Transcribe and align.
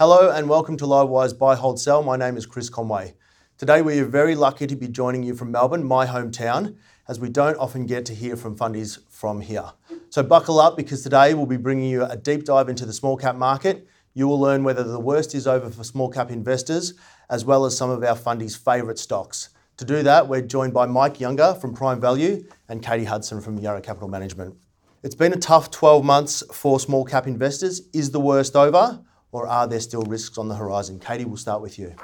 Hello 0.00 0.30
and 0.30 0.48
welcome 0.48 0.78
to 0.78 0.86
Livewire's 0.86 1.34
Buy, 1.34 1.54
Hold, 1.54 1.78
Sell. 1.78 2.02
My 2.02 2.16
name 2.16 2.38
is 2.38 2.46
Chris 2.46 2.70
Conway. 2.70 3.12
Today 3.58 3.82
we 3.82 3.98
are 3.98 4.06
very 4.06 4.34
lucky 4.34 4.66
to 4.66 4.74
be 4.74 4.88
joining 4.88 5.22
you 5.22 5.34
from 5.34 5.52
Melbourne, 5.52 5.84
my 5.84 6.06
hometown, 6.06 6.76
as 7.06 7.20
we 7.20 7.28
don't 7.28 7.58
often 7.58 7.84
get 7.84 8.06
to 8.06 8.14
hear 8.14 8.34
from 8.34 8.56
fundies 8.56 8.98
from 9.10 9.42
here. 9.42 9.72
So 10.08 10.22
buckle 10.22 10.58
up 10.58 10.74
because 10.74 11.02
today 11.02 11.34
we'll 11.34 11.44
be 11.44 11.58
bringing 11.58 11.90
you 11.90 12.02
a 12.06 12.16
deep 12.16 12.46
dive 12.46 12.70
into 12.70 12.86
the 12.86 12.94
small 12.94 13.18
cap 13.18 13.36
market. 13.36 13.86
You 14.14 14.26
will 14.26 14.40
learn 14.40 14.64
whether 14.64 14.82
the 14.84 14.98
worst 14.98 15.34
is 15.34 15.46
over 15.46 15.68
for 15.68 15.84
small 15.84 16.08
cap 16.08 16.30
investors, 16.30 16.94
as 17.28 17.44
well 17.44 17.66
as 17.66 17.76
some 17.76 17.90
of 17.90 18.02
our 18.02 18.16
fundies' 18.16 18.56
favourite 18.58 18.98
stocks. 18.98 19.50
To 19.76 19.84
do 19.84 20.02
that, 20.02 20.26
we're 20.26 20.40
joined 20.40 20.72
by 20.72 20.86
Mike 20.86 21.20
Younger 21.20 21.52
from 21.60 21.74
Prime 21.74 22.00
Value 22.00 22.46
and 22.70 22.82
Katie 22.82 23.04
Hudson 23.04 23.42
from 23.42 23.58
Yarra 23.58 23.82
Capital 23.82 24.08
Management. 24.08 24.56
It's 25.02 25.14
been 25.14 25.34
a 25.34 25.38
tough 25.38 25.70
12 25.70 26.02
months 26.02 26.42
for 26.54 26.80
small 26.80 27.04
cap 27.04 27.26
investors. 27.26 27.82
Is 27.92 28.12
the 28.12 28.20
worst 28.20 28.56
over? 28.56 29.04
Or 29.32 29.46
are 29.46 29.66
there 29.66 29.80
still 29.80 30.02
risks 30.02 30.38
on 30.38 30.48
the 30.48 30.54
horizon? 30.54 30.98
Katie, 30.98 31.24
we'll 31.24 31.36
start 31.36 31.62
with 31.62 31.78
you. 31.78 31.94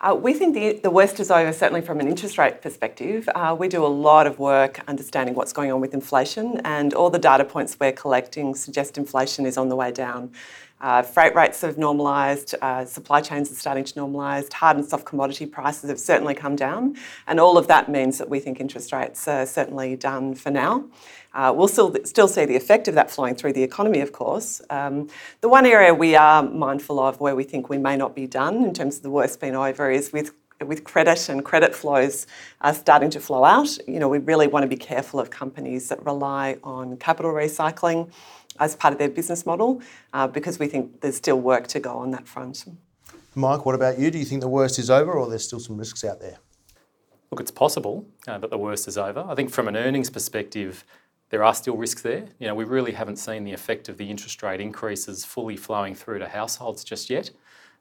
Uh, 0.00 0.14
we 0.14 0.34
think 0.34 0.54
the, 0.54 0.74
the 0.82 0.90
worst 0.90 1.18
is 1.18 1.30
over, 1.30 1.50
certainly 1.50 1.80
from 1.80 1.98
an 1.98 2.06
interest 2.06 2.36
rate 2.36 2.60
perspective. 2.60 3.26
Uh, 3.34 3.56
we 3.58 3.68
do 3.68 3.84
a 3.84 3.88
lot 3.88 4.26
of 4.26 4.38
work 4.38 4.80
understanding 4.86 5.34
what's 5.34 5.52
going 5.52 5.72
on 5.72 5.80
with 5.80 5.94
inflation, 5.94 6.60
and 6.64 6.92
all 6.92 7.08
the 7.08 7.18
data 7.18 7.44
points 7.44 7.76
we're 7.80 7.92
collecting 7.92 8.54
suggest 8.54 8.98
inflation 8.98 9.46
is 9.46 9.56
on 9.56 9.70
the 9.70 9.76
way 9.76 9.90
down. 9.90 10.30
Uh, 10.80 11.00
freight 11.00 11.34
rates 11.34 11.62
have 11.62 11.78
normalised, 11.78 12.54
uh, 12.60 12.84
supply 12.84 13.22
chains 13.22 13.50
are 13.50 13.54
starting 13.54 13.84
to 13.84 13.94
normalise, 13.94 14.52
hard 14.52 14.76
and 14.76 14.84
soft 14.84 15.06
commodity 15.06 15.46
prices 15.46 15.88
have 15.88 15.98
certainly 15.98 16.34
come 16.34 16.54
down, 16.54 16.94
and 17.26 17.40
all 17.40 17.56
of 17.56 17.66
that 17.68 17.88
means 17.88 18.18
that 18.18 18.28
we 18.28 18.38
think 18.38 18.60
interest 18.60 18.92
rates 18.92 19.26
are 19.26 19.46
certainly 19.46 19.96
done 19.96 20.34
for 20.34 20.50
now. 20.50 20.84
Uh, 21.34 21.52
we'll 21.54 21.68
still, 21.68 21.94
still 22.04 22.28
see 22.28 22.44
the 22.44 22.54
effect 22.54 22.86
of 22.86 22.94
that 22.94 23.10
flowing 23.10 23.34
through 23.34 23.52
the 23.52 23.62
economy, 23.62 24.00
of 24.00 24.12
course. 24.12 24.62
Um, 24.70 25.08
the 25.40 25.48
one 25.48 25.66
area 25.66 25.92
we 25.92 26.14
are 26.14 26.42
mindful 26.42 27.00
of 27.00 27.20
where 27.20 27.34
we 27.34 27.42
think 27.42 27.68
we 27.68 27.76
may 27.76 27.96
not 27.96 28.14
be 28.14 28.26
done 28.26 28.64
in 28.64 28.72
terms 28.72 28.98
of 28.98 29.02
the 29.02 29.10
worst 29.10 29.40
being 29.40 29.56
over 29.56 29.90
is 29.90 30.12
with 30.12 30.32
with 30.64 30.84
credit 30.84 31.28
and 31.28 31.44
credit 31.44 31.74
flows 31.74 32.26
are 32.60 32.72
starting 32.72 33.10
to 33.10 33.20
flow 33.20 33.44
out. 33.44 33.76
You 33.88 33.98
know, 33.98 34.08
we 34.08 34.18
really 34.18 34.46
want 34.46 34.62
to 34.62 34.68
be 34.68 34.76
careful 34.76 35.18
of 35.20 35.28
companies 35.28 35.88
that 35.88 36.02
rely 36.06 36.58
on 36.62 36.96
capital 36.96 37.32
recycling 37.32 38.10
as 38.60 38.76
part 38.76 38.92
of 38.92 38.98
their 38.98 39.08
business 39.08 39.44
model 39.44 39.82
uh, 40.12 40.28
because 40.28 40.58
we 40.58 40.68
think 40.68 41.00
there's 41.00 41.16
still 41.16 41.40
work 41.40 41.66
to 41.66 41.80
go 41.80 41.98
on 41.98 42.12
that 42.12 42.28
front. 42.28 42.64
Mike, 43.34 43.66
what 43.66 43.74
about 43.74 43.98
you? 43.98 44.10
Do 44.10 44.18
you 44.18 44.24
think 44.24 44.40
the 44.40 44.48
worst 44.48 44.78
is 44.78 44.90
over 44.90 45.12
or 45.12 45.28
there's 45.28 45.44
still 45.44 45.60
some 45.60 45.76
risks 45.76 46.04
out 46.04 46.20
there? 46.20 46.38
Look, 47.30 47.40
it's 47.40 47.50
possible 47.50 48.06
uh, 48.28 48.38
that 48.38 48.50
the 48.50 48.58
worst 48.58 48.86
is 48.86 48.96
over. 48.96 49.26
I 49.28 49.34
think 49.34 49.50
from 49.50 49.66
an 49.66 49.76
earnings 49.76 50.08
perspective, 50.08 50.84
there 51.30 51.42
are 51.42 51.54
still 51.54 51.76
risks 51.76 52.02
there. 52.02 52.26
You 52.38 52.46
know, 52.46 52.54
we 52.54 52.64
really 52.64 52.92
haven't 52.92 53.16
seen 53.16 53.44
the 53.44 53.52
effect 53.52 53.88
of 53.88 53.96
the 53.96 54.08
interest 54.08 54.42
rate 54.42 54.60
increases 54.60 55.24
fully 55.24 55.56
flowing 55.56 55.94
through 55.94 56.18
to 56.20 56.28
households 56.28 56.84
just 56.84 57.10
yet. 57.10 57.30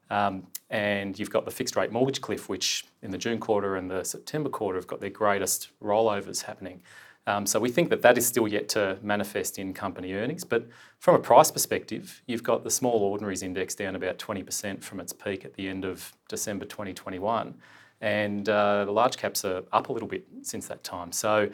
Um, 0.09 0.47
and 0.69 1.17
you've 1.17 1.29
got 1.29 1.45
the 1.45 1.51
fixed 1.51 1.75
rate 1.75 1.91
mortgage 1.91 2.21
cliff, 2.21 2.49
which 2.49 2.85
in 3.01 3.11
the 3.11 3.17
June 3.17 3.39
quarter 3.39 3.75
and 3.75 3.89
the 3.89 4.03
September 4.03 4.49
quarter 4.49 4.77
have 4.77 4.87
got 4.87 5.01
their 5.01 5.09
greatest 5.09 5.69
rollovers 5.81 6.43
happening. 6.43 6.81
Um, 7.25 7.45
so 7.45 7.59
we 7.59 7.69
think 7.69 7.89
that 7.89 8.01
that 8.01 8.17
is 8.17 8.25
still 8.25 8.47
yet 8.47 8.67
to 8.69 8.97
manifest 9.01 9.57
in 9.57 9.73
company 9.73 10.13
earnings. 10.13 10.43
But 10.43 10.67
from 10.99 11.15
a 11.15 11.19
price 11.19 11.51
perspective, 11.51 12.21
you've 12.27 12.43
got 12.43 12.63
the 12.63 12.69
small 12.69 12.99
ordinaries 12.99 13.43
index 13.43 13.75
down 13.75 13.95
about 13.95 14.17
20% 14.17 14.83
from 14.83 14.99
its 14.99 15.13
peak 15.13 15.45
at 15.45 15.53
the 15.53 15.69
end 15.69 15.85
of 15.85 16.13
December 16.27 16.65
2021. 16.65 17.55
And 18.01 18.49
uh, 18.49 18.83
the 18.83 18.91
large 18.91 19.15
caps 19.15 19.45
are 19.45 19.63
up 19.71 19.87
a 19.87 19.93
little 19.93 20.09
bit 20.09 20.25
since 20.41 20.67
that 20.67 20.83
time. 20.83 21.13
So 21.13 21.49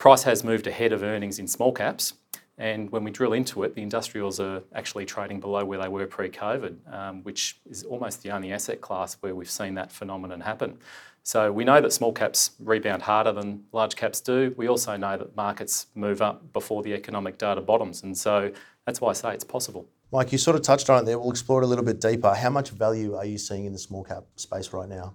Price 0.00 0.22
has 0.22 0.42
moved 0.42 0.66
ahead 0.66 0.94
of 0.94 1.02
earnings 1.02 1.38
in 1.38 1.46
small 1.46 1.72
caps. 1.72 2.14
And 2.56 2.90
when 2.90 3.04
we 3.04 3.10
drill 3.10 3.34
into 3.34 3.64
it, 3.64 3.74
the 3.74 3.82
industrials 3.82 4.40
are 4.40 4.62
actually 4.74 5.04
trading 5.04 5.40
below 5.40 5.62
where 5.62 5.78
they 5.78 5.88
were 5.88 6.06
pre 6.06 6.30
COVID, 6.30 6.74
um, 6.90 7.22
which 7.22 7.60
is 7.68 7.82
almost 7.84 8.22
the 8.22 8.30
only 8.30 8.50
asset 8.50 8.80
class 8.80 9.18
where 9.20 9.34
we've 9.34 9.50
seen 9.50 9.74
that 9.74 9.92
phenomenon 9.92 10.40
happen. 10.40 10.78
So 11.22 11.52
we 11.52 11.64
know 11.64 11.82
that 11.82 11.92
small 11.92 12.12
caps 12.12 12.52
rebound 12.60 13.02
harder 13.02 13.30
than 13.32 13.64
large 13.72 13.94
caps 13.94 14.22
do. 14.22 14.54
We 14.56 14.68
also 14.68 14.96
know 14.96 15.18
that 15.18 15.36
markets 15.36 15.88
move 15.94 16.22
up 16.22 16.50
before 16.54 16.82
the 16.82 16.94
economic 16.94 17.36
data 17.36 17.60
bottoms. 17.60 18.02
And 18.02 18.16
so 18.16 18.52
that's 18.86 19.02
why 19.02 19.10
I 19.10 19.12
say 19.12 19.34
it's 19.34 19.44
possible. 19.44 19.86
Mike, 20.12 20.32
you 20.32 20.38
sort 20.38 20.56
of 20.56 20.62
touched 20.62 20.88
on 20.88 21.02
it 21.02 21.04
there. 21.04 21.18
We'll 21.18 21.30
explore 21.30 21.60
it 21.60 21.66
a 21.66 21.68
little 21.68 21.84
bit 21.84 22.00
deeper. 22.00 22.32
How 22.32 22.48
much 22.48 22.70
value 22.70 23.16
are 23.16 23.26
you 23.26 23.36
seeing 23.36 23.66
in 23.66 23.74
the 23.74 23.78
small 23.78 24.04
cap 24.04 24.24
space 24.36 24.72
right 24.72 24.88
now? 24.88 25.14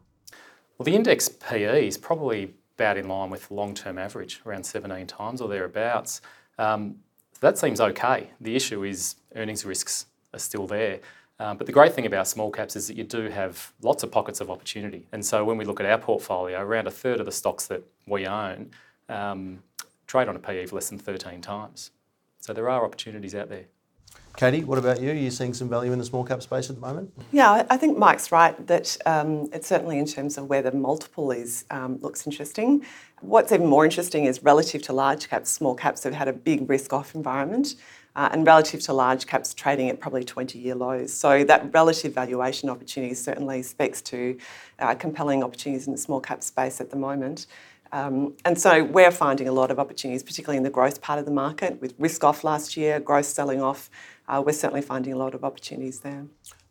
Well, 0.77 0.83
the 0.83 0.95
index 0.95 1.27
PE 1.27 1.87
is 1.87 1.97
probably 1.97 2.53
about 2.75 2.97
in 2.97 3.07
line 3.07 3.29
with 3.29 3.49
long-term 3.51 3.97
average, 3.97 4.41
around 4.45 4.65
17 4.65 5.07
times 5.07 5.41
or 5.41 5.49
thereabouts. 5.49 6.21
Um, 6.57 6.97
that 7.39 7.57
seems 7.57 7.81
okay. 7.81 8.29
The 8.41 8.55
issue 8.55 8.83
is 8.83 9.15
earnings 9.35 9.65
risks 9.65 10.05
are 10.33 10.39
still 10.39 10.67
there. 10.67 10.99
Um, 11.39 11.57
but 11.57 11.67
the 11.67 11.73
great 11.73 11.93
thing 11.93 12.05
about 12.05 12.27
small 12.27 12.49
caps 12.49 12.75
is 12.75 12.87
that 12.87 12.95
you 12.95 13.03
do 13.03 13.29
have 13.29 13.73
lots 13.81 14.03
of 14.03 14.11
pockets 14.11 14.39
of 14.39 14.49
opportunity. 14.49 15.05
And 15.11 15.25
so 15.25 15.43
when 15.43 15.57
we 15.57 15.65
look 15.65 15.79
at 15.79 15.85
our 15.85 15.97
portfolio, 15.97 16.61
around 16.61 16.87
a 16.87 16.91
third 16.91 17.19
of 17.19 17.25
the 17.25 17.31
stocks 17.31 17.67
that 17.67 17.83
we 18.07 18.25
own 18.25 18.71
um, 19.09 19.61
trade 20.07 20.29
on 20.29 20.35
a 20.35 20.39
PE 20.39 20.63
of 20.63 20.73
less 20.73 20.89
than 20.89 20.97
13 20.97 21.41
times. 21.41 21.91
So 22.39 22.53
there 22.53 22.69
are 22.69 22.85
opportunities 22.85 23.35
out 23.35 23.49
there. 23.49 23.65
Katie, 24.35 24.65
what 24.65 24.77
about 24.77 25.01
you? 25.01 25.11
Are 25.11 25.13
you 25.13 25.31
seeing 25.31 25.53
some 25.53 25.69
value 25.69 25.93
in 25.93 25.99
the 25.99 26.03
small 26.03 26.25
cap 26.25 26.41
space 26.41 26.69
at 26.69 26.75
the 26.75 26.81
moment? 26.81 27.11
Yeah, 27.31 27.65
I 27.69 27.77
think 27.77 27.97
Mike's 27.97 28.31
right 28.33 28.67
that 28.67 28.97
um, 29.05 29.49
it's 29.53 29.67
certainly 29.67 29.97
in 29.97 30.05
terms 30.05 30.37
of 30.37 30.49
where 30.49 30.61
the 30.61 30.71
multiple 30.73 31.31
is 31.31 31.63
um, 31.71 31.99
looks 32.01 32.27
interesting. 32.27 32.85
What's 33.21 33.53
even 33.53 33.67
more 33.67 33.85
interesting 33.85 34.25
is 34.25 34.43
relative 34.43 34.81
to 34.83 34.93
large 34.93 35.29
caps, 35.29 35.49
small 35.49 35.73
caps 35.73 36.03
have 36.03 36.13
had 36.13 36.27
a 36.27 36.33
big 36.33 36.69
risk 36.69 36.91
off 36.91 37.15
environment. 37.15 37.75
Uh, 38.17 38.29
and 38.31 38.47
relative 38.47 38.79
to 38.79 38.93
large 38.93 39.27
caps 39.27 39.53
trading 39.53 39.89
at 39.89 39.99
probably 39.99 40.23
20 40.23 40.57
year 40.57 40.73
lows. 40.73 41.11
So 41.11 41.43
that 41.43 41.73
relative 41.73 42.13
valuation 42.13 42.69
opportunity 42.69 43.13
certainly 43.13 43.61
speaks 43.61 44.01
to 44.03 44.37
uh, 44.79 44.95
compelling 44.95 45.43
opportunities 45.43 45.85
in 45.85 45.91
the 45.91 45.99
small 45.99 46.21
cap 46.21 46.41
space 46.41 46.79
at 46.79 46.89
the 46.89 46.95
moment. 46.95 47.45
Um, 47.91 48.33
and 48.43 48.59
so 48.59 48.83
we're 48.83 49.11
finding 49.11 49.47
a 49.47 49.51
lot 49.51 49.71
of 49.71 49.79
opportunities, 49.79 50.23
particularly 50.23 50.57
in 50.57 50.63
the 50.63 50.69
growth 50.69 51.01
part 51.01 51.19
of 51.19 51.25
the 51.25 51.31
market, 51.31 51.79
with 51.81 51.93
risk 51.97 52.23
off 52.23 52.43
last 52.43 52.75
year, 52.75 52.99
growth 52.99 53.25
selling 53.25 53.61
off 53.61 53.89
uh, 54.27 54.41
we're 54.45 54.53
certainly 54.53 54.81
finding 54.81 55.13
a 55.13 55.17
lot 55.17 55.33
of 55.33 55.43
opportunities 55.43 55.99
there. 55.99 56.25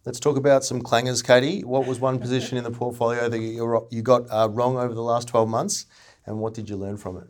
Let's 0.04 0.20
talk 0.20 0.36
about 0.36 0.64
some 0.64 0.82
clangers, 0.82 1.24
Katie. 1.24 1.64
What 1.64 1.86
was 1.86 1.98
one 1.98 2.18
position 2.18 2.58
in 2.58 2.64
the 2.64 2.70
portfolio 2.70 3.28
that 3.28 3.38
you 3.38 4.02
got 4.02 4.22
uh, 4.30 4.48
wrong 4.50 4.76
over 4.76 4.92
the 4.92 5.02
last 5.02 5.28
12 5.28 5.48
months, 5.48 5.86
and 6.26 6.38
what 6.38 6.52
did 6.52 6.68
you 6.68 6.76
learn 6.76 6.96
from 6.96 7.16
it? 7.18 7.24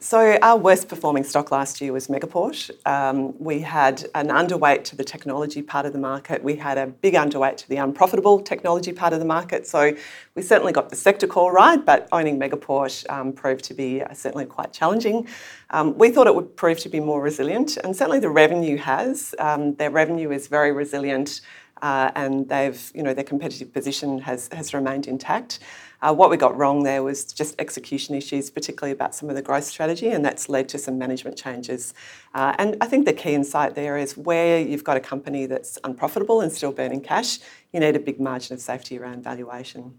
So 0.00 0.38
our 0.42 0.56
worst 0.56 0.88
performing 0.88 1.24
stock 1.24 1.50
last 1.50 1.80
year 1.80 1.92
was 1.92 2.06
Megaport. 2.06 2.70
Um, 2.86 3.36
we 3.42 3.58
had 3.58 4.06
an 4.14 4.28
underweight 4.28 4.84
to 4.84 4.96
the 4.96 5.02
technology 5.02 5.60
part 5.60 5.86
of 5.86 5.92
the 5.92 5.98
market. 5.98 6.40
We 6.44 6.54
had 6.54 6.78
a 6.78 6.86
big 6.86 7.14
underweight 7.14 7.56
to 7.56 7.68
the 7.68 7.78
unprofitable 7.78 8.40
technology 8.40 8.92
part 8.92 9.12
of 9.12 9.18
the 9.18 9.24
market. 9.24 9.66
So 9.66 9.96
we 10.36 10.42
certainly 10.42 10.72
got 10.72 10.90
the 10.90 10.94
sector 10.94 11.26
call 11.26 11.50
right, 11.50 11.84
but 11.84 12.06
owning 12.12 12.38
Megaport 12.38 13.10
um, 13.10 13.32
proved 13.32 13.64
to 13.64 13.74
be 13.74 14.00
uh, 14.00 14.14
certainly 14.14 14.46
quite 14.46 14.72
challenging. 14.72 15.26
Um, 15.70 15.98
we 15.98 16.10
thought 16.10 16.28
it 16.28 16.34
would 16.34 16.56
prove 16.56 16.78
to 16.80 16.88
be 16.88 17.00
more 17.00 17.20
resilient, 17.20 17.76
and 17.78 17.96
certainly 17.96 18.20
the 18.20 18.30
revenue 18.30 18.76
has. 18.76 19.34
Um, 19.40 19.74
their 19.74 19.90
revenue 19.90 20.30
is 20.30 20.46
very 20.46 20.70
resilient. 20.70 21.40
Uh, 21.80 22.10
and 22.16 22.48
they've, 22.48 22.90
you 22.92 23.04
know, 23.04 23.14
their 23.14 23.22
competitive 23.22 23.72
position 23.72 24.18
has, 24.18 24.48
has 24.52 24.74
remained 24.74 25.06
intact. 25.06 25.60
Uh, 26.00 26.14
what 26.14 26.30
we 26.30 26.36
got 26.36 26.56
wrong 26.56 26.84
there 26.84 27.02
was 27.02 27.24
just 27.24 27.54
execution 27.58 28.14
issues, 28.14 28.50
particularly 28.50 28.92
about 28.92 29.14
some 29.14 29.28
of 29.28 29.34
the 29.34 29.42
growth 29.42 29.64
strategy, 29.64 30.08
and 30.10 30.24
that's 30.24 30.48
led 30.48 30.68
to 30.68 30.78
some 30.78 30.96
management 30.96 31.36
changes. 31.36 31.92
Uh, 32.34 32.54
and 32.58 32.76
I 32.80 32.86
think 32.86 33.04
the 33.04 33.12
key 33.12 33.34
insight 33.34 33.74
there 33.74 33.98
is 33.98 34.16
where 34.16 34.60
you've 34.60 34.84
got 34.84 34.96
a 34.96 35.00
company 35.00 35.46
that's 35.46 35.78
unprofitable 35.82 36.40
and 36.40 36.52
still 36.52 36.72
burning 36.72 37.00
cash, 37.00 37.40
you 37.72 37.80
need 37.80 37.96
a 37.96 38.00
big 38.00 38.20
margin 38.20 38.54
of 38.54 38.60
safety 38.60 38.98
around 38.98 39.24
valuation. 39.24 39.98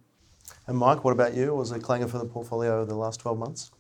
And 0.68 0.78
Mike, 0.78 1.04
what 1.04 1.12
about 1.12 1.34
you? 1.34 1.54
Was 1.54 1.72
it 1.72 1.81
clanger 1.84 2.07
for 2.07 2.18
the 2.18 2.25
portfolio 2.25 2.81
over 2.81 2.86
the 2.86 2.96
last 2.96 3.19
12 3.19 3.38
months? 3.38 3.72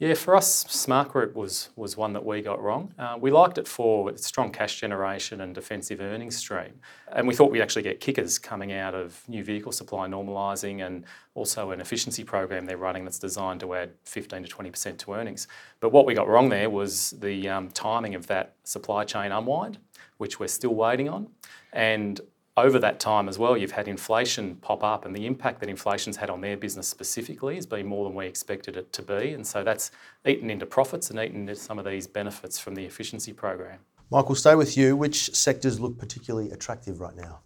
Yeah, 0.00 0.14
for 0.14 0.34
us, 0.34 0.64
Smartgroup 0.64 1.34
was 1.34 1.70
was 1.76 1.96
one 1.96 2.14
that 2.14 2.24
we 2.24 2.42
got 2.42 2.60
wrong. 2.60 2.92
Uh, 2.98 3.16
we 3.20 3.30
liked 3.30 3.58
it 3.58 3.68
for 3.68 4.10
its 4.10 4.26
strong 4.26 4.50
cash 4.50 4.80
generation 4.80 5.40
and 5.40 5.54
defensive 5.54 6.00
earnings 6.00 6.36
stream, 6.36 6.80
and 7.12 7.28
we 7.28 7.34
thought 7.34 7.52
we'd 7.52 7.60
actually 7.60 7.82
get 7.82 8.00
kickers 8.00 8.36
coming 8.36 8.72
out 8.72 8.96
of 8.96 9.22
new 9.28 9.44
vehicle 9.44 9.70
supply 9.70 10.08
normalising 10.08 10.84
and 10.84 11.04
also 11.34 11.70
an 11.70 11.80
efficiency 11.80 12.24
program 12.24 12.66
they're 12.66 12.76
running 12.76 13.04
that's 13.04 13.20
designed 13.20 13.60
to 13.60 13.72
add 13.74 13.92
15 14.04 14.42
to 14.42 14.48
20 14.48 14.70
percent 14.70 14.98
to 14.98 15.12
earnings. 15.14 15.46
But 15.78 15.90
what 15.90 16.06
we 16.06 16.14
got 16.14 16.26
wrong 16.26 16.48
there 16.48 16.70
was 16.70 17.10
the 17.20 17.48
um, 17.48 17.70
timing 17.70 18.16
of 18.16 18.26
that 18.26 18.56
supply 18.64 19.04
chain 19.04 19.30
unwind, 19.30 19.78
which 20.16 20.40
we're 20.40 20.48
still 20.48 20.74
waiting 20.74 21.08
on, 21.08 21.28
and 21.72 22.20
over 22.56 22.78
that 22.78 23.00
time 23.00 23.28
as 23.28 23.38
well, 23.38 23.56
you've 23.56 23.72
had 23.72 23.88
inflation 23.88 24.56
pop 24.56 24.84
up, 24.84 25.04
and 25.04 25.14
the 25.14 25.26
impact 25.26 25.60
that 25.60 25.68
inflation's 25.68 26.16
had 26.16 26.30
on 26.30 26.40
their 26.40 26.56
business 26.56 26.86
specifically 26.86 27.56
has 27.56 27.66
been 27.66 27.86
more 27.86 28.04
than 28.04 28.14
we 28.14 28.26
expected 28.26 28.76
it 28.76 28.92
to 28.92 29.02
be. 29.02 29.32
And 29.32 29.46
so 29.46 29.64
that's 29.64 29.90
eaten 30.24 30.50
into 30.50 30.64
profits 30.64 31.10
and 31.10 31.18
eaten 31.18 31.40
into 31.48 31.56
some 31.56 31.78
of 31.78 31.84
these 31.84 32.06
benefits 32.06 32.58
from 32.58 32.76
the 32.76 32.84
efficiency 32.84 33.32
program. 33.32 33.80
Michael, 34.10 34.36
stay 34.36 34.54
with 34.54 34.76
you. 34.76 34.96
Which 34.96 35.34
sectors 35.34 35.80
look 35.80 35.98
particularly 35.98 36.52
attractive 36.52 37.00
right 37.00 37.16
now? 37.16 37.40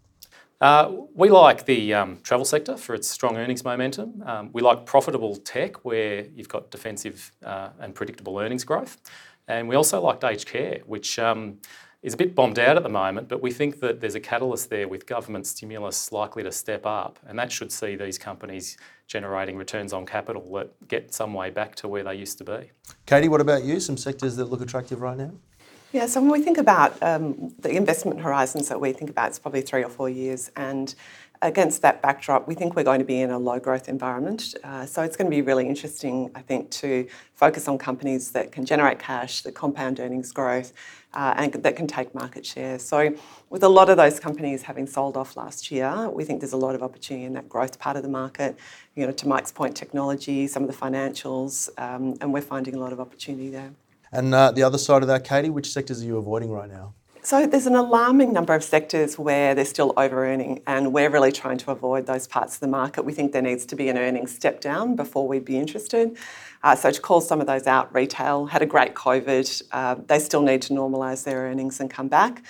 Uh, 0.61 0.93
we 1.15 1.31
like 1.31 1.65
the 1.67 1.95
um, 1.95 2.19
travel 2.23 2.45
sector 2.45 2.77
for 2.77 2.95
its 2.95 3.09
strong 3.09 3.37
earnings 3.37 3.65
momentum. 3.65 4.23
Um, 4.27 4.51
we 4.53 4.61
like 4.61 4.85
profitable 4.85 5.37
tech 5.37 5.85
where 5.85 6.27
you've 6.35 6.49
got 6.49 6.71
defensive 6.71 7.33
uh, 7.45 7.71
and 7.81 7.95
predictable 7.95 8.39
earnings 8.39 8.65
growth. 8.65 8.99
And 9.47 9.69
we 9.69 9.77
also 9.77 10.01
liked 10.01 10.25
aged 10.25 10.49
care, 10.49 10.81
which 10.85 11.19
um, 11.19 11.59
is 12.03 12.15
a 12.15 12.17
bit 12.17 12.35
bombed 12.35 12.59
out 12.59 12.77
at 12.77 12.83
the 12.83 12.89
moment, 12.89 13.29
but 13.29 13.43
we 13.43 13.51
think 13.51 13.81
that 13.81 14.01
there's 14.01 14.15
a 14.15 14.21
catalyst 14.21 14.71
there 14.71 14.87
with 14.87 15.07
government 15.07 15.47
stimulus 15.47 16.13
likely 16.13 16.43
to 16.45 16.53
step 16.53 16.87
up, 16.87 17.19
and 17.27 17.39
that 17.39 17.51
should 17.51 17.73
see 17.73 17.97
these 17.97 18.19
companies 18.19 18.77
generating 19.09 19.57
returns 19.57 19.93
on 19.93 20.07
capital 20.07 20.53
that 20.55 20.89
get 20.89 21.13
some 21.13 21.35
way 21.35 21.51
back 21.51 21.75
to 21.75 21.89
where 21.89 22.05
they 22.05 22.15
used 22.15 22.39
to 22.39 22.45
be. 22.45 22.71
Katie, 23.07 23.29
what 23.29 23.41
about 23.41 23.65
you? 23.65 23.81
Some 23.81 23.97
sectors 23.97 24.37
that 24.37 24.45
look 24.45 24.61
attractive 24.61 25.01
right 25.01 25.17
now? 25.17 25.33
Yeah, 25.91 26.05
so 26.05 26.21
when 26.21 26.31
we 26.31 26.43
think 26.43 26.59
about 26.59 27.03
um, 27.03 27.55
the 27.61 27.71
investment 27.71 28.21
horizons 28.21 28.69
that 28.69 28.79
we 28.79 28.93
think 28.93 29.11
about, 29.11 29.29
it's 29.29 29.39
probably 29.39 29.63
three 29.63 29.83
or 29.83 29.89
four 29.89 30.11
years, 30.11 30.51
and 30.55 30.95
against 31.43 31.83
that 31.83 32.03
backdrop, 32.03 32.49
we 32.49 32.55
think 32.55 32.75
we're 32.75 32.85
going 32.85 32.99
to 32.99 33.05
be 33.05 33.21
in 33.21 33.31
a 33.31 33.39
low 33.39 33.59
growth 33.59 33.89
environment. 33.89 34.55
Uh, 34.65 34.87
so 34.87 35.03
it's 35.03 35.17
going 35.17 35.31
to 35.31 35.35
be 35.35 35.43
really 35.43 35.67
interesting, 35.69 36.31
I 36.35 36.43
think, 36.43 36.71
to 36.71 37.07
focus 37.35 37.69
on 37.69 37.79
companies 37.79 38.33
that 38.33 38.53
can 38.53 38.65
generate 38.65 38.99
cash, 38.99 39.43
that 39.43 39.55
compound 39.55 40.01
earnings 40.01 40.33
growth, 40.33 40.73
uh, 41.15 41.35
and 41.37 41.53
that 41.53 41.77
can 41.77 41.87
take 41.87 42.15
market 42.15 42.45
share. 42.45 42.79
So, 42.79 43.15
with 43.51 43.63
a 43.63 43.69
lot 43.69 43.89
of 43.89 43.97
those 43.97 44.21
companies 44.21 44.63
having 44.63 44.87
sold 44.87 45.17
off 45.17 45.37
last 45.37 45.71
year, 45.71 46.11
we 46.11 46.25
think 46.25 46.41
there's 46.41 46.53
a 46.53 46.59
lot 46.59 46.75
of 46.75 46.83
opportunity 46.83 47.25
in 47.25 47.33
that 47.35 47.49
growth 47.49 47.79
part 47.79 47.97
of 47.97 48.03
the 48.03 48.09
market. 48.09 48.57
You 48.95 49.07
know, 49.07 49.13
to 49.13 49.29
Mike's 49.29 49.53
point, 49.53 49.75
technology, 49.77 50.47
some 50.47 50.65
of 50.65 50.69
the 50.69 50.77
financials, 50.77 51.71
um, 51.79 52.17
and 52.21 52.33
we're 52.33 52.43
finding 52.43 52.75
a 52.75 52.79
lot 52.79 52.93
of 52.93 53.01
opportunity 53.01 53.49
there. 53.49 53.71
And 54.13 54.35
uh, 54.35 54.51
the 54.53 54.63
other 54.63 54.79
side 54.79 55.03
of 55.03 55.09
that, 55.09 55.25
Katie, 55.25 55.51
which 55.51 55.71
sectors 55.71 56.03
are 56.03 56.07
you 56.07 56.17
avoiding 56.19 56.51
right 56.51 56.69
now? 56.69 56.95
So 57.29 57.47
there's 57.47 57.67
an 57.67 57.75
alarming 57.75 58.33
number 58.33 58.55
of 58.55 58.65
sectors 58.65 59.19
where 59.19 59.55
they're 59.55 59.67
still 59.67 59.93
over 59.99 60.27
earning, 60.27 60.63
and 60.67 60.95
we're 60.95 61.11
really 61.11 61.31
trying 61.31 61.59
to 61.59 61.71
avoid 61.71 62.07
those 62.07 62.27
parts 62.27 62.55
of 62.55 62.61
the 62.61 62.69
market. 62.69 63.03
We 63.03 63.13
think 63.13 63.33
there 63.33 63.43
needs 63.43 63.67
to 63.67 63.77
be 63.77 63.91
an 63.91 63.99
earnings 63.99 64.35
step 64.35 64.63
down 64.63 64.97
before 64.97 65.29
we'd 65.29 65.45
be 65.45 65.59
interested. 65.59 66.17
Uh, 66.63 66.75
so 66.75 66.91
to 66.91 66.99
call 66.99 67.21
some 67.21 67.43
of 67.43 67.47
those 67.47 67.67
out, 67.67 67.95
retail 67.95 68.47
had 68.47 68.63
a 68.63 68.67
great 68.67 68.95
COVID. 68.95 69.63
Uh, 69.73 69.97
they 70.07 70.21
still 70.21 70.41
need 70.41 70.63
to 70.63 70.73
normalise 70.73 71.25
their 71.25 71.41
earnings 71.41 71.81
and 71.81 71.91
come 71.91 72.09
back. 72.09 72.43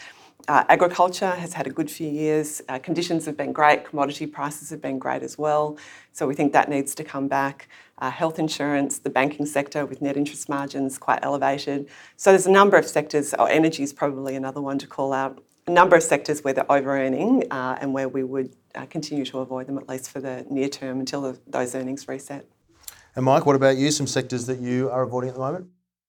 Uh, 0.49 0.65
agriculture 0.71 1.33
has 1.33 1.53
had 1.53 1.67
a 1.67 1.71
good 1.71 1.91
few 1.91 2.09
years. 2.09 2.63
Uh, 2.71 2.79
conditions 2.79 3.27
have 3.27 3.37
been 3.37 3.53
great. 3.53 3.85
Commodity 3.85 4.27
prices 4.27 4.71
have 4.71 4.81
been 4.81 4.99
great 4.99 5.23
as 5.23 5.37
well. 5.37 5.77
So 6.13 6.27
we 6.27 6.35
think 6.35 6.55
that 6.55 6.71
needs 6.71 6.95
to 6.95 7.05
come 7.05 7.29
back. 7.29 7.69
Uh, 7.99 8.11
health 8.11 8.39
insurance, 8.39 8.99
the 8.99 9.11
banking 9.11 9.45
sector 9.45 9.85
with 9.85 10.01
net 10.01 10.17
interest 10.17 10.49
margins 10.49 10.97
quite 10.97 11.19
elevated. 11.23 11.87
So 12.17 12.31
there's 12.31 12.47
a 12.47 12.51
number 12.51 12.79
of 12.79 12.87
sectors. 12.87 13.35
Oh, 13.39 13.45
energy 13.45 13.83
is 13.83 13.93
probably 13.93 14.37
another 14.37 14.63
one 14.63 14.79
to 14.79 14.87
call 14.87 15.13
out. 15.13 15.43
A 15.67 15.71
number 15.71 15.97
of 15.97 16.03
sectors 16.03 16.43
where 16.43 16.55
they're 16.55 16.73
over 16.73 16.99
earning 16.99 17.45
uh, 17.51 17.77
and 17.79 17.93
where 17.93 18.09
we 18.09 18.25
would 18.25 18.57
uh, 18.75 18.87
continue 18.87 19.27
to 19.27 19.41
avoid 19.41 19.67
them 19.67 19.77
at 19.77 19.87
least 19.87 20.09
for 20.09 20.21
the 20.21 20.47
near 20.49 20.71
term 20.71 20.99
until 20.99 21.21
the, 21.21 21.39
those 21.47 21.75
earnings 21.75 22.09
reset. 22.09 22.47
And 23.15 23.27
Mike, 23.27 23.45
what 23.45 23.57
about 23.57 23.77
you? 23.77 23.91
Some 23.91 24.07
sectors 24.07 24.47
that 24.47 24.61
you 24.61 24.89
are 24.89 25.03
avoiding 25.03 25.29
at 25.29 25.35
the 25.35 25.41
moment? 25.41 25.69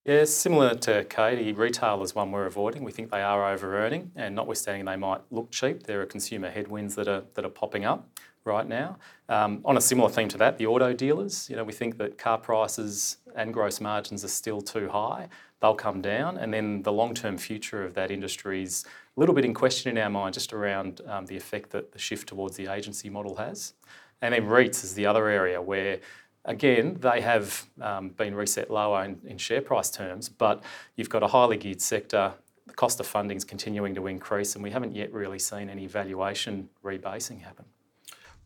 Yeah, 0.09 0.23
similar 0.23 0.73
to 0.73 1.03
Katie, 1.03 1.53
retail 1.53 2.01
is 2.01 2.15
one 2.15 2.31
we're 2.31 2.47
avoiding. 2.47 2.83
We 2.83 2.91
think 2.91 3.11
they 3.11 3.21
are 3.21 3.53
over 3.53 3.77
earning, 3.77 4.09
and 4.15 4.33
notwithstanding 4.33 4.85
they 4.85 4.95
might 4.95 5.21
look 5.29 5.51
cheap, 5.51 5.83
there 5.83 6.01
are 6.01 6.07
consumer 6.07 6.49
headwinds 6.49 6.95
that 6.95 7.07
are 7.07 7.25
that 7.35 7.45
are 7.45 7.49
popping 7.49 7.85
up 7.85 8.09
right 8.43 8.67
now. 8.67 8.97
Um, 9.29 9.61
on 9.65 9.77
a 9.77 9.81
similar 9.81 10.09
theme 10.09 10.27
to 10.29 10.37
that, 10.39 10.57
the 10.57 10.65
auto 10.65 10.93
dealers, 10.93 11.47
you 11.47 11.55
know, 11.55 11.63
we 11.63 11.73
think 11.73 11.99
that 11.99 12.17
car 12.17 12.39
prices 12.39 13.17
and 13.35 13.53
gross 13.53 13.79
margins 13.79 14.25
are 14.25 14.29
still 14.29 14.61
too 14.61 14.89
high. 14.89 15.29
They'll 15.61 15.75
come 15.75 16.01
down, 16.01 16.39
and 16.39 16.51
then 16.51 16.81
the 16.81 16.91
long-term 16.91 17.37
future 17.37 17.83
of 17.83 17.93
that 17.93 18.09
industry 18.09 18.63
is 18.63 18.85
a 19.15 19.19
little 19.19 19.35
bit 19.35 19.45
in 19.45 19.53
question 19.53 19.95
in 19.95 20.03
our 20.03 20.09
mind, 20.09 20.33
just 20.33 20.53
around 20.53 21.01
um, 21.05 21.27
the 21.27 21.37
effect 21.37 21.69
that 21.69 21.91
the 21.91 21.99
shift 21.99 22.29
towards 22.29 22.57
the 22.57 22.65
agency 22.65 23.11
model 23.11 23.35
has. 23.35 23.75
And 24.23 24.33
then 24.33 24.47
REITs 24.47 24.83
is 24.83 24.95
the 24.95 25.05
other 25.05 25.27
area 25.27 25.61
where 25.61 25.99
Again, 26.45 26.97
they 26.99 27.21
have 27.21 27.65
um, 27.81 28.09
been 28.09 28.33
reset 28.33 28.71
lower 28.71 29.03
in, 29.03 29.19
in 29.25 29.37
share 29.37 29.61
price 29.61 29.89
terms, 29.89 30.29
but 30.29 30.63
you've 30.95 31.09
got 31.09 31.21
a 31.21 31.27
highly 31.27 31.57
geared 31.57 31.81
sector. 31.81 32.33
The 32.67 32.73
cost 32.73 32.99
of 32.99 33.07
funding 33.07 33.37
is 33.37 33.43
continuing 33.43 33.93
to 33.95 34.07
increase, 34.07 34.55
and 34.55 34.63
we 34.63 34.71
haven't 34.71 34.95
yet 34.95 35.11
really 35.11 35.39
seen 35.39 35.69
any 35.69 35.85
valuation 35.85 36.69
rebasing 36.83 37.41
happen. 37.41 37.65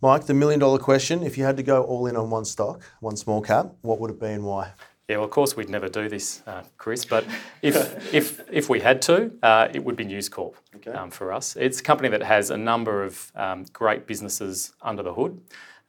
Mike, 0.02 0.26
the 0.26 0.34
million 0.34 0.60
dollar 0.60 0.80
question 0.80 1.24
if 1.24 1.38
you 1.38 1.46
had 1.46 1.56
to 1.56 1.64
go 1.64 1.84
all 1.84 2.08
in 2.08 2.18
on 2.18 2.30
one 2.30 2.44
stock, 2.44 2.82
one 3.00 3.16
small 3.16 3.42
cap, 3.42 3.74
what 3.84 4.00
would 4.00 4.12
it 4.12 4.20
be 4.20 4.28
and 4.28 4.44
why? 4.44 4.72
Yeah, 5.08 5.18
well, 5.18 5.26
of 5.26 5.32
course, 5.32 5.56
we'd 5.56 5.70
never 5.70 5.90
do 5.90 6.10
this, 6.10 6.42
uh, 6.48 6.64
Chris, 6.78 7.06
but 7.06 7.26
if, 7.62 8.14
if, 8.14 8.42
if 8.52 8.70
we 8.70 8.80
had 8.80 9.02
to, 9.04 9.32
uh, 9.44 9.68
it 9.74 9.84
would 9.84 9.96
be 9.96 10.06
News 10.06 10.28
Corp 10.30 10.56
okay. 10.76 10.92
um, 10.92 11.12
for 11.12 11.32
us. 11.32 11.56
It's 11.56 11.82
a 11.82 11.84
company 11.84 12.10
that 12.10 12.24
has 12.24 12.50
a 12.50 12.58
number 12.58 13.04
of 13.04 13.32
um, 13.36 13.66
great 13.74 14.08
businesses 14.08 14.74
under 14.82 15.04
the 15.04 15.14
hood. 15.14 15.40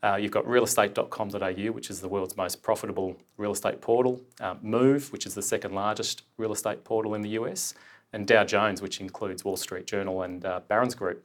Uh, 0.05 0.17
you've 0.17 0.31
got 0.31 0.45
realestate.com.au, 0.45 1.73
which 1.73 1.89
is 1.89 2.03
the 2.03 2.09
world's 2.09 2.37
most 2.37 2.63
profitable 2.63 3.17
real 3.39 3.53
estate 3.53 3.81
portal, 3.81 4.21
uh, 4.41 4.55
Move, 4.61 5.11
which 5.13 5.25
is 5.25 5.35
the 5.35 5.41
second 5.41 5.73
largest 5.73 6.25
real 6.37 6.53
estate 6.53 6.85
portal 6.85 7.15
in 7.15 7.23
the 7.23 7.31
US, 7.31 7.73
and 8.13 8.27
Dow 8.27 8.45
Jones, 8.45 8.83
which 8.83 9.01
includes 9.01 9.47
Wall 9.47 9.57
Street 9.57 9.87
Journal 9.87 10.21
and 10.21 10.45
uh, 10.45 10.61
Barron's 10.69 10.95
Group. 10.95 11.25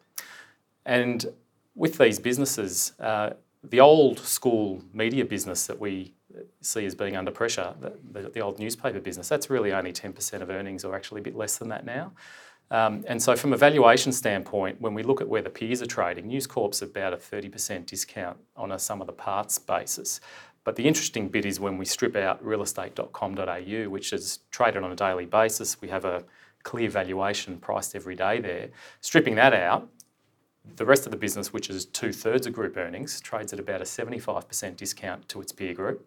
And 0.85 1.25
with 1.75 1.97
these 1.97 2.19
businesses, 2.19 2.93
uh, 3.01 3.31
the 3.63 3.81
old 3.81 4.19
school 4.19 4.81
media 4.93 5.25
business 5.25 5.67
that 5.67 5.77
we 5.77 6.13
see 6.61 6.85
as 6.85 6.95
being 6.95 7.17
under 7.17 7.31
pressure, 7.31 7.73
the, 7.81 7.91
the, 8.11 8.29
the 8.29 8.39
old 8.39 8.59
newspaper 8.59 9.01
business, 9.01 9.27
that's 9.27 9.49
really 9.49 9.73
only 9.73 9.91
10% 9.91 10.41
of 10.41 10.49
earnings, 10.49 10.85
or 10.85 10.95
actually 10.95 11.19
a 11.19 11.23
bit 11.23 11.35
less 11.35 11.57
than 11.57 11.67
that 11.67 11.85
now. 11.85 12.13
Um, 12.71 13.03
and 13.07 13.21
so, 13.21 13.35
from 13.35 13.53
a 13.53 13.57
valuation 13.57 14.11
standpoint, 14.11 14.79
when 14.79 14.93
we 14.93 15.01
look 15.01 15.21
at 15.21 15.27
where 15.27 15.41
the 15.41 15.49
peers 15.49 15.81
are 15.81 15.87
trading, 15.87 16.27
News 16.27 16.45
Corp's 16.45 16.81
about 16.81 17.13
a 17.13 17.17
30% 17.17 17.85
discount 17.87 18.37
on 18.55 18.71
a 18.71 18.79
sum 18.79 19.01
of 19.01 19.07
the 19.07 19.13
parts 19.13 19.57
basis. 19.57 20.21
But 20.63 20.75
the 20.75 20.87
interesting 20.87 21.29
bit 21.29 21.45
is 21.45 21.59
when 21.59 21.77
we 21.77 21.85
strip 21.85 22.15
out 22.15 22.43
realestate.com.au, 22.43 23.89
which 23.89 24.13
is 24.13 24.39
traded 24.51 24.83
on 24.83 24.91
a 24.91 24.95
daily 24.95 25.25
basis, 25.25 25.81
we 25.81 25.87
have 25.87 26.05
a 26.05 26.23
clear 26.63 26.89
valuation 26.89 27.57
priced 27.57 27.95
every 27.95 28.15
day 28.15 28.39
there. 28.39 28.69
Stripping 29.01 29.35
that 29.35 29.53
out, 29.53 29.89
the 30.75 30.85
rest 30.85 31.05
of 31.05 31.11
the 31.11 31.17
business, 31.17 31.51
which 31.51 31.69
is 31.69 31.85
two 31.85 32.11
thirds 32.11 32.45
of 32.45 32.53
group 32.53 32.77
earnings, 32.77 33.19
trades 33.21 33.53
at 33.53 33.59
about 33.59 33.81
a 33.81 33.85
75% 33.85 34.75
discount 34.75 35.27
to 35.29 35.41
its 35.41 35.51
peer 35.51 35.73
group. 35.73 36.05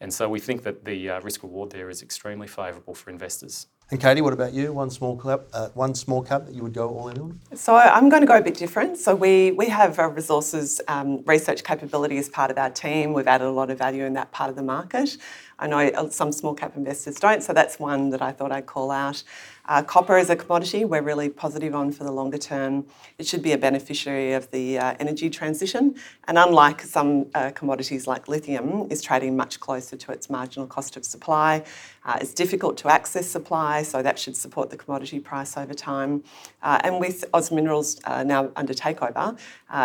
And 0.00 0.12
so 0.12 0.28
we 0.28 0.40
think 0.40 0.62
that 0.62 0.84
the 0.84 1.10
uh, 1.10 1.20
risk 1.20 1.42
reward 1.42 1.70
there 1.70 1.90
is 1.90 2.02
extremely 2.02 2.46
favourable 2.46 2.94
for 2.94 3.10
investors. 3.10 3.66
And 3.90 4.00
Katie, 4.00 4.20
what 4.20 4.32
about 4.32 4.52
you? 4.52 4.72
One 4.72 4.88
small 4.88 5.16
cap, 5.16 5.40
uh, 5.52 5.68
one 5.74 5.96
small 5.96 6.22
cup 6.22 6.46
that 6.46 6.54
you 6.54 6.62
would 6.62 6.72
go 6.72 6.90
all 6.90 7.08
in 7.08 7.18
on? 7.18 7.40
So 7.56 7.74
I'm 7.74 8.08
going 8.08 8.20
to 8.20 8.26
go 8.26 8.36
a 8.36 8.40
bit 8.40 8.54
different. 8.54 8.98
So 8.98 9.16
we 9.16 9.50
we 9.50 9.68
have 9.68 9.98
a 9.98 10.08
resources 10.08 10.80
um, 10.86 11.24
research 11.26 11.64
capability 11.64 12.16
as 12.18 12.28
part 12.28 12.52
of 12.52 12.58
our 12.58 12.70
team. 12.70 13.12
We've 13.14 13.26
added 13.26 13.48
a 13.48 13.50
lot 13.50 13.68
of 13.68 13.78
value 13.78 14.04
in 14.04 14.12
that 14.12 14.30
part 14.30 14.48
of 14.48 14.54
the 14.54 14.62
market. 14.62 15.16
I 15.60 15.66
know 15.66 15.78
uh, 15.78 16.08
some 16.08 16.32
small 16.32 16.54
cap 16.54 16.74
investors 16.74 17.16
don't, 17.16 17.42
so 17.42 17.52
that's 17.52 17.78
one 17.78 18.08
that 18.10 18.22
I 18.22 18.32
thought 18.32 18.50
I'd 18.50 18.64
call 18.64 18.90
out. 18.90 19.22
Uh, 19.66 19.82
copper 19.82 20.16
is 20.16 20.30
a 20.30 20.34
commodity 20.34 20.84
we're 20.84 21.02
really 21.02 21.28
positive 21.28 21.74
on 21.74 21.92
for 21.92 22.02
the 22.02 22.10
longer 22.10 22.38
term. 22.38 22.86
It 23.18 23.26
should 23.26 23.42
be 23.42 23.52
a 23.52 23.58
beneficiary 23.58 24.32
of 24.32 24.50
the 24.50 24.78
uh, 24.78 24.94
energy 24.98 25.28
transition, 25.28 25.94
and 26.26 26.38
unlike 26.38 26.80
some 26.80 27.26
uh, 27.34 27.50
commodities 27.50 28.06
like 28.06 28.26
lithium, 28.26 28.88
is 28.90 29.02
trading 29.02 29.36
much 29.36 29.60
closer 29.60 29.96
to 29.96 30.12
its 30.12 30.30
marginal 30.30 30.66
cost 30.66 30.96
of 30.96 31.04
supply. 31.04 31.62
Uh, 32.06 32.16
it's 32.22 32.32
difficult 32.32 32.78
to 32.78 32.88
access 32.88 33.28
supply, 33.28 33.82
so 33.82 34.02
that 34.02 34.18
should 34.18 34.34
support 34.34 34.70
the 34.70 34.76
commodity 34.76 35.20
price 35.20 35.58
over 35.58 35.74
time. 35.74 36.24
Uh, 36.62 36.80
and 36.82 36.98
with 36.98 37.26
Oz 37.34 37.52
Minerals 37.52 38.00
now 38.24 38.50
under 38.56 38.72
takeover, 38.72 39.38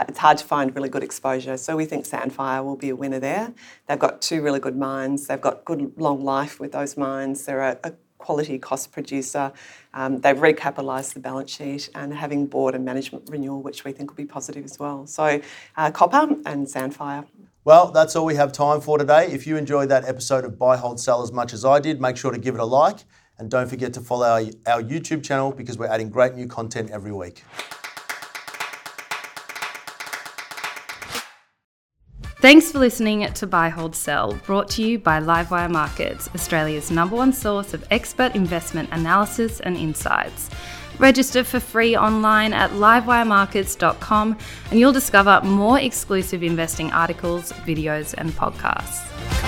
it's 0.08 0.20
hard 0.20 0.38
to 0.38 0.46
find 0.46 0.74
really 0.74 0.88
good 0.88 1.04
exposure. 1.04 1.58
So 1.58 1.76
we 1.76 1.86
think 1.86 2.06
Sandfire 2.06 2.64
will 2.64 2.78
be 2.78 2.90
a 2.90 2.96
winner 2.96 3.20
there. 3.20 3.54
They've 3.88 4.00
got 4.00 4.22
two 4.22 4.42
really 4.42 4.62
good 4.62 4.78
mines. 4.78 5.28
They've 5.28 5.42
good 5.66 5.92
long 5.98 6.24
life 6.24 6.60
with 6.60 6.72
those 6.72 6.96
mines. 6.96 7.46
They're 7.46 7.62
a, 7.62 7.80
a 7.84 7.94
quality 8.18 8.58
cost 8.58 8.92
producer. 8.92 9.52
Um, 9.94 10.20
they've 10.20 10.38
recapitalised 10.38 11.14
the 11.14 11.20
balance 11.20 11.52
sheet 11.52 11.90
and 11.94 12.14
having 12.14 12.48
board 12.48 12.76
and 12.76 12.84
management 12.86 13.30
renewal, 13.30 13.62
which 13.62 13.84
we 13.84 13.92
think 13.92 14.10
will 14.12 14.16
be 14.16 14.26
positive 14.26 14.64
as 14.64 14.80
well. 14.80 15.06
So, 15.06 15.42
uh, 15.78 15.92
copper 15.92 16.36
and 16.46 16.66
Sandfire. 16.66 17.28
Well, 17.66 17.92
that's 17.92 18.16
all 18.16 18.26
we 18.26 18.36
have 18.36 18.52
time 18.52 18.80
for 18.80 18.98
today. 18.98 19.28
If 19.32 19.48
you 19.48 19.58
enjoyed 19.58 19.90
that 19.90 20.06
episode 20.06 20.46
of 20.46 20.58
Buy, 20.58 20.78
Hold, 20.78 21.00
Sell 21.00 21.24
as 21.24 21.32
much 21.32 21.52
as 21.52 21.66
I 21.66 21.80
did, 21.80 22.00
make 22.00 22.16
sure 22.16 22.32
to 22.32 22.38
give 22.38 22.56
it 22.56 22.62
a 22.62 22.66
like 22.66 23.00
and 23.38 23.50
don't 23.50 23.68
forget 23.68 23.94
to 23.94 24.02
follow 24.02 24.28
our, 24.28 24.42
our 24.72 24.82
YouTube 24.82 25.24
channel 25.24 25.52
because 25.52 25.78
we're 25.78 25.88
adding 25.88 26.10
great 26.10 26.36
new 26.36 26.48
content 26.48 26.92
every 26.92 27.12
week. 27.12 27.44
Thanks 32.46 32.72
for 32.72 32.78
listening 32.78 33.34
to 33.34 33.48
Buy, 33.48 33.70
Hold, 33.70 33.96
Sell, 33.96 34.34
brought 34.46 34.70
to 34.70 34.84
you 34.84 35.00
by 35.00 35.20
Livewire 35.20 35.68
Markets, 35.68 36.30
Australia's 36.36 36.92
number 36.92 37.16
one 37.16 37.34
source 37.34 37.74
of 37.74 37.84
expert 37.90 38.36
investment 38.36 38.88
analysis 38.92 39.60
and 39.62 39.76
insights. 39.76 40.52
Register 41.00 41.44
for 41.44 41.60
free 41.60 41.98
online 41.98 42.54
at 42.54 42.70
livewiremarkets.com 42.70 44.38
and 44.70 44.80
you'll 44.80 44.92
discover 44.92 45.42
more 45.44 45.80
exclusive 45.80 46.44
investing 46.44 46.92
articles, 46.92 47.52
videos, 47.66 48.14
and 48.16 48.30
podcasts. 48.34 49.45